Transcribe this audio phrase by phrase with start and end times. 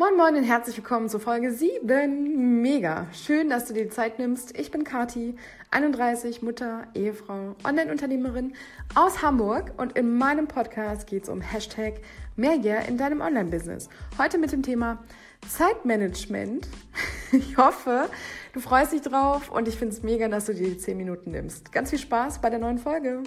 [0.00, 2.62] Moin Moin und herzlich willkommen zu Folge 7.
[2.62, 3.06] Mega.
[3.12, 4.58] Schön, dass du dir die Zeit nimmst.
[4.58, 5.36] Ich bin Kati,
[5.72, 8.54] 31, Mutter, Ehefrau, Online-Unternehmerin
[8.94, 12.00] aus Hamburg und in meinem Podcast geht es um Hashtag
[12.36, 13.90] Mehrjahr in deinem Online-Business.
[14.16, 15.04] Heute mit dem Thema
[15.46, 16.66] Zeitmanagement.
[17.32, 18.08] Ich hoffe,
[18.54, 21.30] du freust dich drauf und ich finde es mega, dass du dir die 10 Minuten
[21.30, 21.70] nimmst.
[21.70, 23.22] Ganz viel Spaß bei der neuen Folge.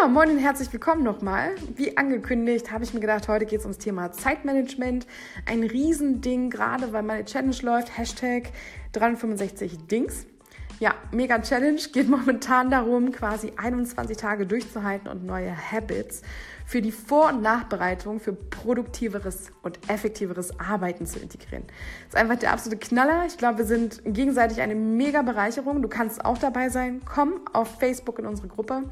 [0.00, 1.54] Ja, moin und herzlich willkommen nochmal.
[1.76, 5.06] Wie angekündigt, habe ich mir gedacht, heute geht es ums Thema Zeitmanagement.
[5.44, 7.98] Ein Riesending, gerade weil meine Challenge läuft.
[7.98, 8.50] Hashtag
[8.92, 10.26] 365 Dings.
[10.80, 16.22] Ja, mega Challenge geht momentan darum, quasi 21 Tage durchzuhalten und neue Habits
[16.64, 21.64] für die Vor- und Nachbereitung für produktiveres und effektiveres Arbeiten zu integrieren.
[21.66, 23.26] Das ist einfach der absolute Knaller.
[23.26, 25.82] Ich glaube, wir sind gegenseitig eine mega Bereicherung.
[25.82, 27.02] Du kannst auch dabei sein.
[27.04, 28.84] Komm auf Facebook in unsere Gruppe.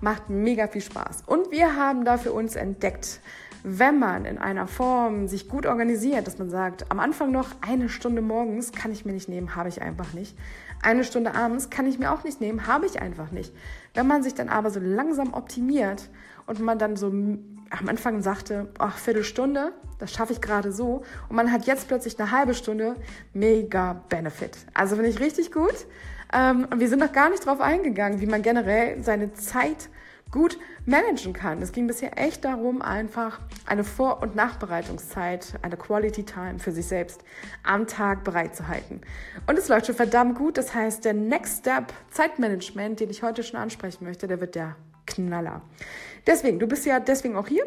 [0.00, 1.24] Macht mega viel Spaß.
[1.26, 3.20] Und wir haben da für uns entdeckt,
[3.66, 7.88] wenn man in einer Form sich gut organisiert, dass man sagt, am Anfang noch eine
[7.88, 10.36] Stunde morgens kann ich mir nicht nehmen, habe ich einfach nicht.
[10.82, 13.54] Eine Stunde abends kann ich mir auch nicht nehmen, habe ich einfach nicht.
[13.94, 16.10] Wenn man sich dann aber so langsam optimiert
[16.46, 21.36] und man dann so am Anfang sagte, ach, Viertelstunde, das schaffe ich gerade so, und
[21.36, 22.96] man hat jetzt plötzlich eine halbe Stunde,
[23.32, 24.58] mega Benefit.
[24.74, 25.86] Also finde ich richtig gut.
[26.34, 29.88] Ähm, und wir sind noch gar nicht drauf eingegangen, wie man generell seine Zeit
[30.34, 31.62] gut managen kann.
[31.62, 36.86] Es ging bisher echt darum, einfach eine Vor- und Nachbereitungszeit, eine Quality Time für sich
[36.86, 37.22] selbst
[37.62, 39.00] am Tag bereitzuhalten.
[39.46, 40.58] Und es läuft schon verdammt gut.
[40.58, 44.74] Das heißt, der Next Step Zeitmanagement, den ich heute schon ansprechen möchte, der wird der
[45.06, 45.62] Knaller.
[46.26, 47.64] Deswegen, du bist ja deswegen auch hier.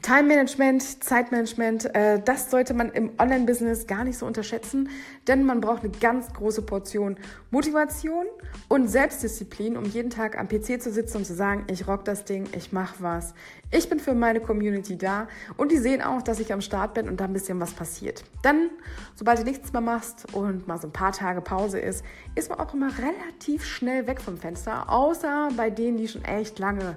[0.00, 4.88] Time Management, Zeitmanagement, äh, das sollte man im Online-Business gar nicht so unterschätzen,
[5.28, 7.18] denn man braucht eine ganz große Portion
[7.50, 8.24] Motivation
[8.68, 12.24] und Selbstdisziplin, um jeden Tag am PC zu sitzen und zu sagen, ich rock das
[12.24, 13.34] Ding, ich mach was,
[13.70, 17.06] ich bin für meine Community da und die sehen auch, dass ich am Start bin
[17.06, 18.24] und da ein bisschen was passiert.
[18.40, 18.70] Dann,
[19.14, 22.02] sobald du nichts mehr machst und mal so ein paar Tage Pause ist,
[22.34, 26.58] ist man auch immer relativ schnell weg vom Fenster, außer bei denen, die schon echt
[26.58, 26.96] lange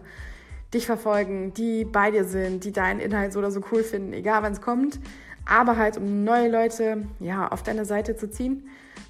[0.75, 4.43] dich verfolgen, die bei dir sind, die deinen Inhalt so oder so cool finden, egal
[4.43, 4.99] wann es kommt.
[5.47, 8.67] Aber halt, um neue Leute ja, auf deine Seite zu ziehen,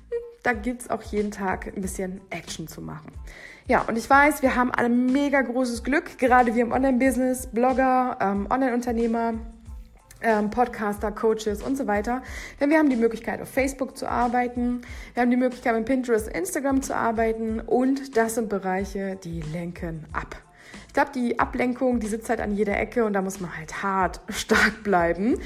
[0.10, 3.12] hm, da gibt es auch jeden Tag ein bisschen Action zu machen.
[3.68, 8.18] Ja, und ich weiß, wir haben alle mega großes Glück, gerade wir im Online-Business, Blogger,
[8.22, 9.34] ähm, Online-Unternehmer,
[10.22, 12.22] ähm, Podcaster, Coaches und so weiter.
[12.60, 14.82] Denn wir haben die Möglichkeit, auf Facebook zu arbeiten,
[15.14, 20.06] wir haben die Möglichkeit, mit Pinterest, Instagram zu arbeiten und das sind Bereiche, die lenken
[20.14, 20.36] ab
[20.96, 24.22] glaube, die Ablenkung, die sitzt halt an jeder Ecke und da muss man halt hart
[24.30, 25.38] stark bleiben.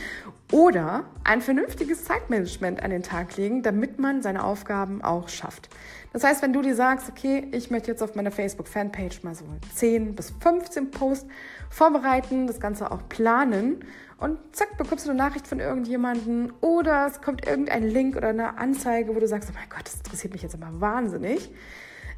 [0.52, 5.70] Oder ein vernünftiges Zeitmanagement an den Tag legen, damit man seine Aufgaben auch schafft.
[6.12, 9.46] Das heißt, wenn du dir sagst, okay, ich möchte jetzt auf meiner Facebook-Fanpage mal so
[9.76, 11.28] 10 bis 15 Posts
[11.70, 13.86] vorbereiten, das Ganze auch planen
[14.18, 18.58] und zack, bekommst du eine Nachricht von irgendjemandem oder es kommt irgendein Link oder eine
[18.58, 21.52] Anzeige, wo du sagst, oh mein Gott, das interessiert mich jetzt immer wahnsinnig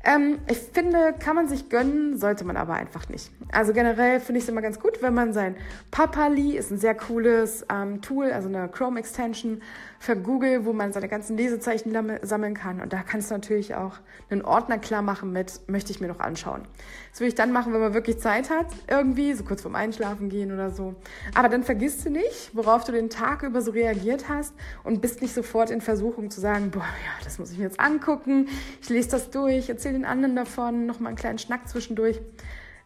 [0.03, 3.31] ähm, ich finde, kann man sich gönnen, sollte man aber einfach nicht.
[3.51, 5.55] Also generell finde ich es immer ganz gut, wenn man sein
[5.91, 9.61] Papali ist ein sehr cooles ähm, Tool, also eine Chrome Extension
[9.99, 12.81] für Google, wo man seine ganzen Lesezeichen sammeln kann.
[12.81, 13.97] Und da kannst du natürlich auch
[14.31, 16.63] einen Ordner klar machen mit, möchte ich mir noch anschauen.
[17.11, 20.29] Das würde ich dann machen, wenn man wirklich Zeit hat, irgendwie, so kurz vorm Einschlafen
[20.29, 20.95] gehen oder so.
[21.35, 25.21] Aber dann vergisst du nicht, worauf du den Tag über so reagiert hast und bist
[25.21, 28.47] nicht sofort in Versuchung zu sagen, boah, ja, das muss ich mir jetzt angucken,
[28.81, 32.19] ich lese das durch, erzähle den anderen davon, nochmal einen kleinen Schnack zwischendurch.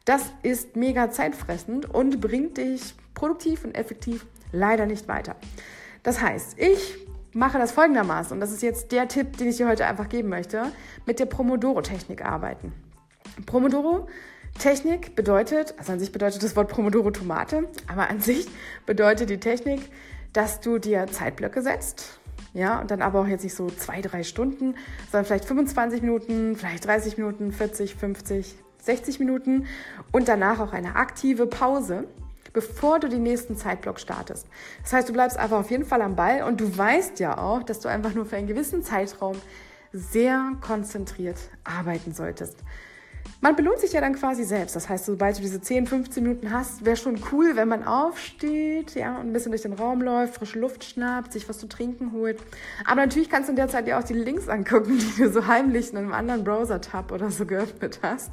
[0.06, 5.36] Das ist mega zeitfressend und bringt dich produktiv und effektiv leider nicht weiter.
[6.04, 6.98] Das heißt, ich
[7.34, 10.30] mache das folgendermaßen, und das ist jetzt der Tipp, den ich dir heute einfach geben
[10.30, 10.72] möchte,
[11.06, 12.72] mit der Pomodoro-Technik arbeiten.
[13.46, 18.48] Pomodoro-Technik bedeutet, also an sich bedeutet das Wort Pomodoro Tomate, aber an sich
[18.86, 19.82] bedeutet die Technik,
[20.32, 22.20] dass du dir Zeitblöcke setzt,
[22.56, 24.76] ja, und dann aber auch jetzt nicht so zwei, drei Stunden,
[25.12, 29.68] sondern vielleicht 25 Minuten, vielleicht 30 Minuten, 40, 50, 60 Minuten
[30.12, 32.06] und danach auch eine aktive Pause
[32.54, 34.48] bevor du den nächsten Zeitblock startest.
[34.82, 37.62] Das heißt, du bleibst einfach auf jeden Fall am Ball und du weißt ja auch,
[37.64, 39.36] dass du einfach nur für einen gewissen Zeitraum
[39.92, 42.56] sehr konzentriert arbeiten solltest.
[43.42, 44.76] Man belohnt sich ja dann quasi selbst.
[44.76, 48.96] Das heißt, sobald du diese 10, 15 Minuten hast, wäre schon cool, wenn man aufsteht,
[48.96, 52.12] ja, und ein bisschen durch den Raum läuft, frische Luft schnappt, sich was zu trinken
[52.12, 52.40] holt.
[52.86, 55.48] Aber natürlich kannst du in der Zeit ja auch die Links angucken, die du so
[55.48, 58.32] heimlich in einem anderen Browser-Tab oder so geöffnet hast.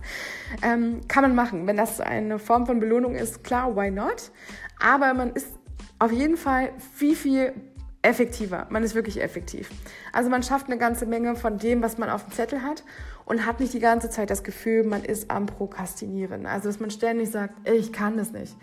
[0.62, 1.66] Ähm, kann man machen.
[1.66, 4.30] Wenn das eine Form von Belohnung ist, klar, why not?
[4.80, 5.48] Aber man ist
[5.98, 7.52] auf jeden Fall viel, viel
[8.02, 8.66] effektiver.
[8.70, 9.70] Man ist wirklich effektiv.
[10.12, 12.82] Also man schafft eine ganze Menge von dem, was man auf dem Zettel hat
[13.25, 16.46] und hat nicht die ganze Zeit das Gefühl, man ist am Prokrastinieren.
[16.46, 18.56] Also dass man ständig sagt, ich kann das nicht.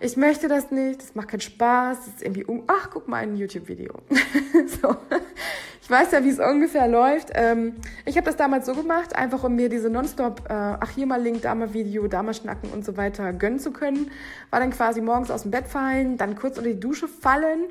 [0.00, 3.36] Ich möchte das nicht, das macht keinen Spaß, das ist irgendwie, ach, guck mal ein
[3.36, 3.94] YouTube-Video.
[4.80, 4.96] so.
[5.92, 7.32] Weiß ja, wie es ungefähr läuft.
[7.34, 7.74] Ähm,
[8.06, 11.20] ich habe das damals so gemacht, einfach um mir diese Nonstop, äh, ach hier mal
[11.20, 14.10] Link, da mal Video, da mal Schnacken und so weiter gönnen zu können.
[14.48, 17.64] War dann quasi morgens aus dem Bett fallen, dann kurz unter die Dusche fallen,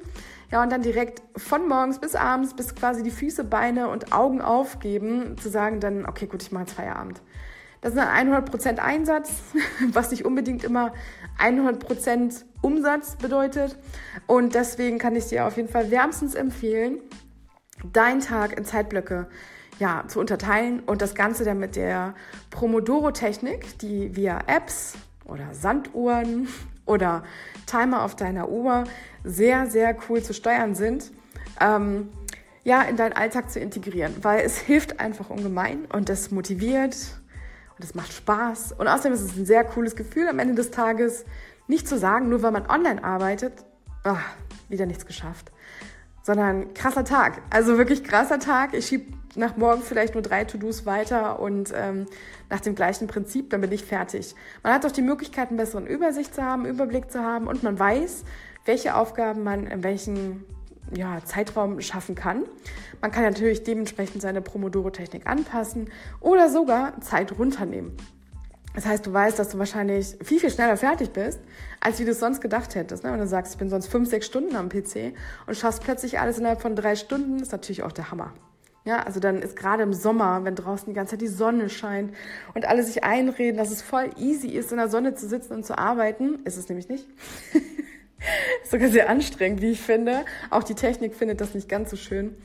[0.52, 4.40] ja, und dann direkt von morgens bis abends, bis quasi die Füße, Beine und Augen
[4.40, 7.24] aufgeben, zu sagen dann, okay, gut, ich mache jetzt Feierabend.
[7.82, 9.32] Das ist ein 100% Einsatz,
[9.94, 10.94] was nicht unbedingt immer
[11.40, 13.80] 100% Umsatz bedeutet.
[14.28, 17.00] Und deswegen kann ich dir auf jeden Fall wärmstens empfehlen,
[17.84, 19.28] deinen Tag in Zeitblöcke
[19.80, 22.14] ja, zu unterteilen und das Ganze dann mit der
[22.52, 24.94] Promodoro-Technik, die via Apps
[25.26, 26.48] oder Sanduhren
[26.86, 27.24] oder
[27.66, 28.84] Timer auf deiner Uhr
[29.24, 31.12] sehr, sehr cool zu steuern sind,
[31.60, 32.10] ähm,
[32.64, 36.96] ja, in deinen Alltag zu integrieren, weil es hilft einfach ungemein und das motiviert
[37.76, 38.74] und es macht Spaß.
[38.74, 41.26] Und außerdem ist es ein sehr cooles Gefühl am Ende des Tages,
[41.68, 43.54] nicht zu sagen, nur weil man online arbeitet,
[44.04, 44.24] ach,
[44.70, 45.52] wieder nichts geschafft,
[46.24, 47.42] sondern krasser Tag.
[47.50, 48.74] Also wirklich krasser Tag.
[48.74, 52.06] Ich schiebe nach morgen vielleicht nur drei To-Dos weiter und ähm,
[52.50, 54.36] nach dem gleichen Prinzip, dann bin ich fertig.
[54.64, 57.80] Man hat doch die Möglichkeit, einen besseren Übersicht zu haben, Überblick zu haben und man
[57.80, 58.24] weiß,
[58.66, 60.44] welche Aufgaben man in welchem
[60.94, 62.44] ja, Zeitraum schaffen kann.
[63.00, 65.90] Man kann natürlich dementsprechend seine Promodoro-Technik anpassen
[66.20, 67.96] oder sogar Zeit runternehmen.
[68.74, 71.40] Das heißt, du weißt, dass du wahrscheinlich viel, viel schneller fertig bist,
[71.80, 73.04] als wie du es sonst gedacht hättest.
[73.04, 73.12] Ne?
[73.12, 75.14] Wenn du sagst, ich bin sonst fünf, sechs Stunden am PC
[75.48, 78.34] und schaffst plötzlich alles innerhalb von drei Stunden, ist natürlich auch der Hammer.
[78.84, 82.16] Ja, also dann ist gerade im Sommer, wenn draußen die ganze Zeit die Sonne scheint
[82.56, 85.66] und alle sich einreden, dass es voll easy ist, in der Sonne zu sitzen und
[85.66, 87.06] zu arbeiten, ist es nämlich nicht.
[88.70, 90.26] sogar sehr anstrengend, wie ich finde.
[90.50, 92.36] Auch die Technik findet das nicht ganz so schön.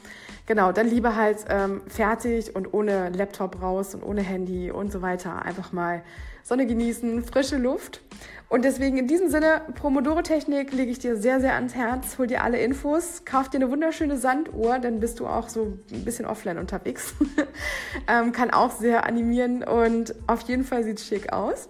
[0.47, 5.03] Genau, dann lieber halt ähm, fertig und ohne Laptop raus und ohne Handy und so
[5.03, 5.45] weiter.
[5.45, 6.03] Einfach mal
[6.45, 8.01] Sonne genießen, frische Luft.
[8.49, 12.17] Und deswegen in diesem Sinne, Promodoro-Technik lege ich dir sehr, sehr ans Herz.
[12.19, 16.05] Hol dir alle Infos, kauf dir eine wunderschöne Sanduhr, dann bist du auch so ein
[16.05, 17.15] bisschen offline unterwegs.
[18.09, 21.69] ähm, kann auch sehr animieren und auf jeden Fall sieht es schick aus.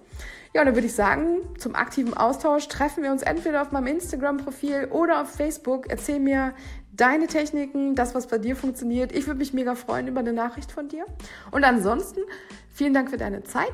[0.57, 4.87] Ja, dann würde ich sagen, zum aktiven Austausch treffen wir uns entweder auf meinem Instagram-Profil
[4.91, 5.91] oder auf Facebook.
[5.91, 6.55] Erzähl mir
[6.93, 9.15] deine Techniken, das, was bei dir funktioniert.
[9.15, 11.05] Ich würde mich mega freuen über eine Nachricht von dir.
[11.51, 12.21] Und ansonsten,
[12.73, 13.67] vielen Dank für deine Zeit.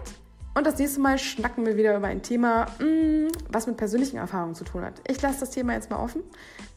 [0.57, 4.57] Und das nächste Mal schnacken wir wieder über ein Thema, mm, was mit persönlichen Erfahrungen
[4.57, 4.95] zu tun hat.
[5.07, 6.25] Ich lasse das Thema jetzt mal offen.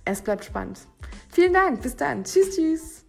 [0.05, 0.81] Es bleibt spannend.
[1.29, 1.81] Vielen Dank.
[1.81, 2.25] Bis dann.
[2.25, 3.04] Tschüss, tschüss.